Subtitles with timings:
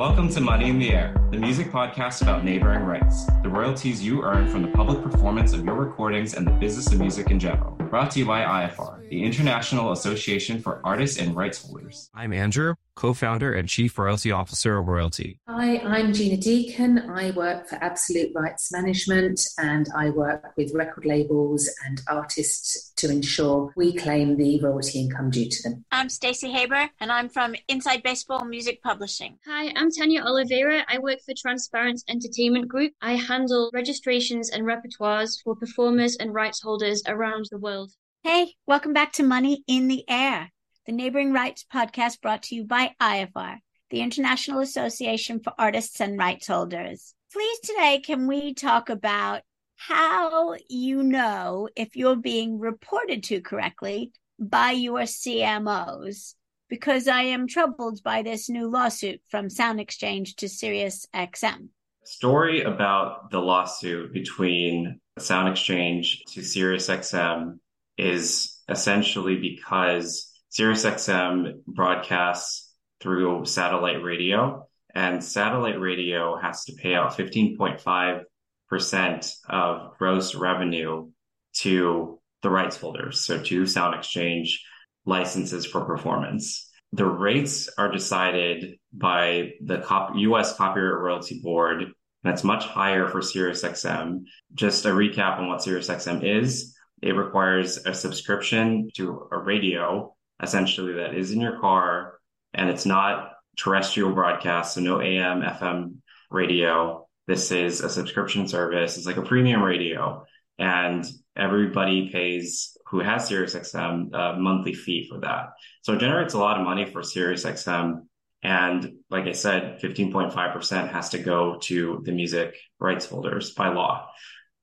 [0.00, 4.22] Welcome to Money in the Air, the music podcast about neighboring rights, the royalties you
[4.22, 7.72] earn from the public performance of your recordings and the business of music in general.
[7.72, 12.08] Brought to you by IFR, the International Association for Artists and Rights Holders.
[12.14, 15.38] I'm Andrew, co founder and chief royalty officer of Royalty.
[15.48, 16.98] Hi, I'm Gina Deacon.
[17.10, 23.10] I work for Absolute Rights Management and I work with record labels and artists to
[23.10, 25.82] ensure we claim the royalty income due to them.
[25.90, 29.38] I'm Stacey Haber and I'm from Inside Baseball Music Publishing.
[29.46, 30.84] Hi, I'm Tanya Oliveira.
[30.86, 32.92] I work for Transparent Entertainment Group.
[33.00, 37.92] I handle registrations and repertoires for performers and rights holders around the world.
[38.24, 40.50] Hey, welcome back to Money in the Air,
[40.90, 43.58] the Neighboring Rights podcast brought to you by IFR,
[43.90, 47.14] the International Association for Artists and Rights Holders.
[47.32, 49.42] Please, today, can we talk about
[49.76, 56.34] how you know if you're being reported to correctly by your CMOs?
[56.68, 61.68] Because I am troubled by this new lawsuit from Sound Exchange to Sirius XM.
[62.02, 67.60] Story about the lawsuit between Sound Exchange to Sirius XM
[67.96, 77.16] is essentially because SiriusXM broadcasts through satellite radio, and satellite radio has to pay out
[77.16, 81.10] 15.5% of gross revenue
[81.52, 84.64] to the rights holders, so to Sound Exchange
[85.04, 86.70] licenses for performance.
[86.92, 93.08] The rates are decided by the Cop- US Copyright Royalty Board, and it's much higher
[93.08, 94.24] for SiriusXM.
[94.54, 96.76] Just a recap on what SiriusXM is.
[97.00, 102.14] It requires a subscription to a radio, essentially, that is in your car,
[102.54, 105.96] and it's not terrestrial broadcast, so no AM, FM
[106.30, 107.06] radio.
[107.26, 108.96] This is a subscription service.
[108.96, 110.24] It's like a premium radio,
[110.58, 115.50] and everybody pays who has SiriusXM a monthly fee for that.
[115.82, 118.06] So it generates a lot of money for SiriusXM.
[118.42, 124.08] And like I said, 15.5% has to go to the music rights holders by law.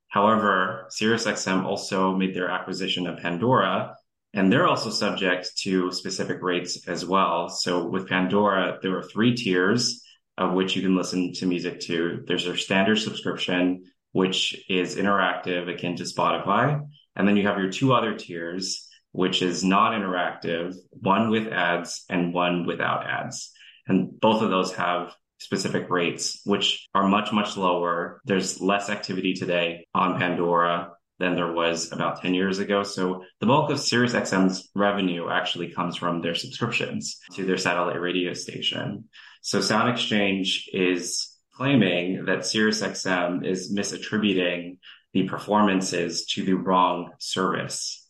[0.09, 3.95] However, SiriusXM also made their acquisition of Pandora,
[4.37, 7.49] and they're also subject to specific rates as well.
[7.49, 10.03] So with Pandora, there are three tiers
[10.37, 12.23] of which you can listen to music to.
[12.27, 16.87] There's their standard subscription, which is interactive akin to Spotify.
[17.15, 22.05] And then you have your two other tiers, which is not interactive, one with ads
[22.07, 23.51] and one without ads.
[23.87, 28.21] And both of those have specific rates, which are much, much lower.
[28.25, 32.83] There's less activity today on Pandora than there was about 10 years ago.
[32.83, 38.33] So the bulk of SiriusXM's revenue actually comes from their subscriptions to their satellite radio
[38.33, 39.05] station.
[39.41, 44.77] So Sound Exchange is claiming that SiriusXM is misattributing
[45.13, 48.05] the performances to the wrong service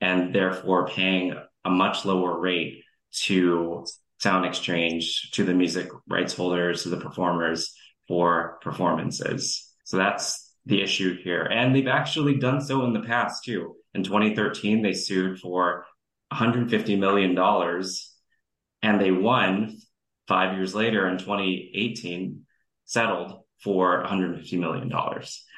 [0.00, 1.34] and therefore paying
[1.64, 3.86] a much lower rate to
[4.18, 7.74] sound exchange to the music rights holders, to the performers
[8.06, 9.72] for performances.
[9.84, 11.42] So that's the issue here.
[11.42, 13.76] And they've actually done so in the past too.
[13.94, 15.86] In 2013, they sued for
[16.32, 17.36] $150 million
[18.82, 19.76] and they won
[20.28, 22.42] five years later in 2018,
[22.84, 24.92] settled for $150 million.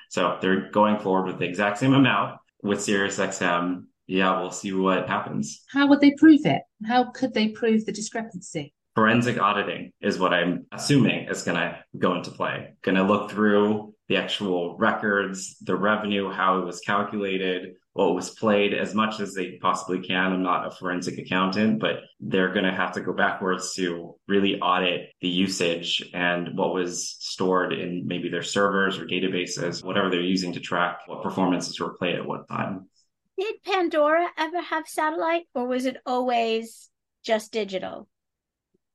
[0.08, 5.08] So they're going forward with the exact same amount with SiriusXM yeah, we'll see what
[5.08, 5.64] happens.
[5.72, 6.62] How would they prove it?
[6.86, 8.74] How could they prove the discrepancy?
[8.94, 12.74] Forensic auditing is what I'm assuming is going to go into play.
[12.82, 18.28] Going to look through the actual records, the revenue, how it was calculated, what was
[18.28, 20.34] played as much as they possibly can.
[20.34, 24.60] I'm not a forensic accountant, but they're going to have to go backwards to really
[24.60, 30.20] audit the usage and what was stored in maybe their servers or databases, whatever they're
[30.20, 32.90] using to track what performances were played at what time.
[33.38, 36.90] Did Pandora ever have satellite or was it always
[37.24, 38.08] just digital?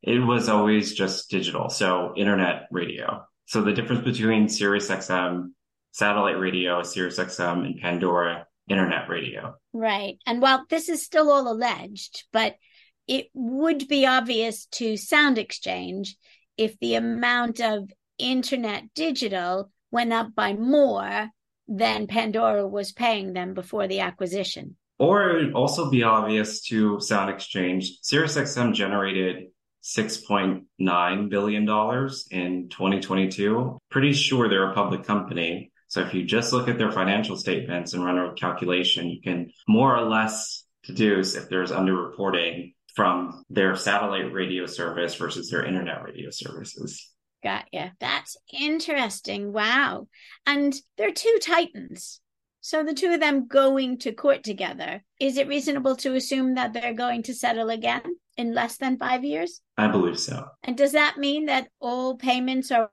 [0.04, 3.27] It was always just digital, so internet radio.
[3.48, 5.52] So the difference between SiriusXM
[5.92, 9.56] satellite radio, SiriusXM, and Pandora internet radio.
[9.74, 10.18] Right.
[10.26, 12.56] And while this is still all alleged, but
[13.08, 16.18] it would be obvious to Sound Exchange
[16.58, 21.30] if the amount of internet digital went up by more
[21.68, 24.76] than Pandora was paying them before the acquisition.
[25.00, 28.00] Or it would also be obvious to Sound Exchange.
[28.02, 29.48] SiriusXM generated
[29.84, 33.78] $6.9 billion in 2022.
[33.90, 35.72] Pretty sure they're a public company.
[35.88, 39.52] So if you just look at their financial statements and run a calculation, you can
[39.68, 46.04] more or less deduce if there's underreporting from their satellite radio service versus their internet
[46.04, 47.10] radio services.
[47.44, 47.86] Got you.
[48.00, 49.54] That's interesting.
[49.54, 50.08] Wow.
[50.46, 52.20] And they're two titans.
[52.62, 56.74] So the two of them going to court together, is it reasonable to assume that
[56.74, 58.02] they're going to settle again?
[58.38, 59.62] In less than five years?
[59.78, 60.48] I believe so.
[60.64, 62.90] And does that mean that all payments are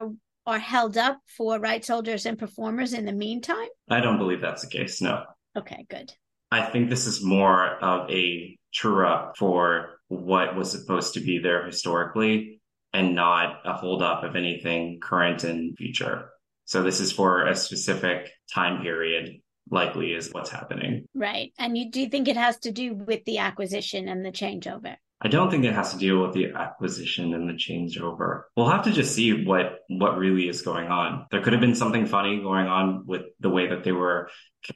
[0.47, 3.69] are held up for rights holders and performers in the meantime?
[3.89, 5.01] I don't believe that's the case.
[5.01, 5.25] No.
[5.57, 6.13] Okay, good.
[6.51, 11.39] I think this is more of a true up for what was supposed to be
[11.39, 12.61] there historically
[12.93, 16.31] and not a hold up of anything current and future.
[16.67, 19.41] So this is for a specific time period
[19.71, 21.07] likely is what's happening.
[21.15, 21.53] Right.
[21.59, 24.97] And you do you think it has to do with the acquisition and the changeover?
[25.25, 28.43] I don't think it has to deal with the acquisition and the changeover.
[28.57, 31.27] We'll have to just see what what really is going on.
[31.31, 34.29] There could have been something funny going on with the way that they were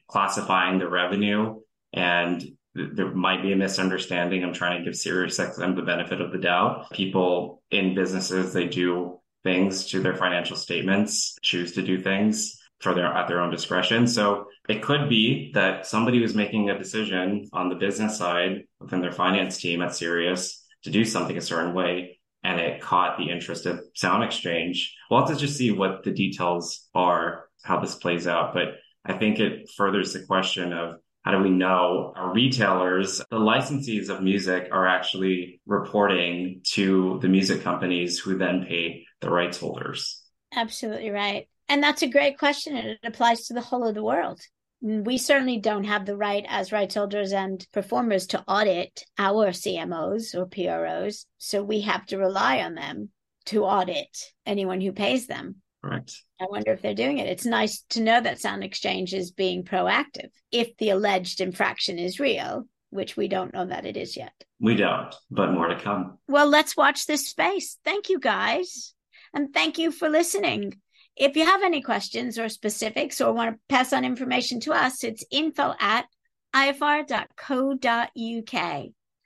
[0.09, 1.61] classifying the revenue
[1.93, 2.43] and
[2.75, 4.43] there might be a misunderstanding.
[4.43, 6.91] I'm trying to give SiriusXM the benefit of the doubt.
[6.93, 12.94] People in businesses, they do things to their financial statements, choose to do things for
[12.94, 14.06] their at their own discretion.
[14.06, 19.00] So it could be that somebody was making a decision on the business side within
[19.00, 23.30] their finance team at Sirius to do something a certain way and it caught the
[23.30, 24.94] interest of Sound Exchange.
[25.10, 28.54] We'll have to just see what the details are, how this plays out.
[28.54, 33.38] But I think it furthers the question of how do we know our retailers, the
[33.38, 39.58] licensees of music are actually reporting to the music companies who then pay the rights
[39.58, 40.22] holders?
[40.54, 41.48] Absolutely right.
[41.69, 42.76] And that's a great question.
[42.76, 44.41] And it applies to the whole of the world.
[44.82, 49.49] Mm, we certainly don't have the right as rights holders and performers to audit our
[49.49, 51.26] CMOs or PROs.
[51.38, 53.11] So we have to rely on them
[53.47, 54.17] to audit
[54.47, 55.56] anyone who pays them.
[55.82, 56.23] Correct.
[56.41, 57.29] I wonder if they're doing it.
[57.29, 62.21] It's nice to know that Sound Exchange is being proactive if the alleged infraction is
[62.21, 64.32] real, which we don't know that it is yet.
[64.61, 66.19] We don't, but more to come.
[66.29, 67.79] Well, let's watch this space.
[67.85, 68.94] Thank you, guys.
[69.32, 70.81] And thank you for listening.
[71.19, 75.03] If you have any questions or specifics or want to pass on information to us,
[75.03, 76.06] it's info at
[76.55, 77.32] ifr.co.uk.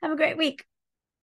[0.03, 0.65] Have a great week.